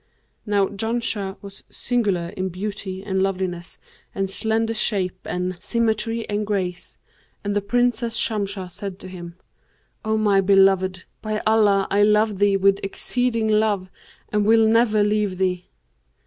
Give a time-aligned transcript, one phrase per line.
[0.47, 3.77] Now Janshah was singular in beauty and loveliness
[4.15, 6.97] and slender shape and symmetry and grace,
[7.43, 9.35] and the Princess Shamsah said to him,
[10.03, 13.91] 'O my beloved, by Allah, I love thee with exceeding love
[14.29, 15.69] and will never leave thee!'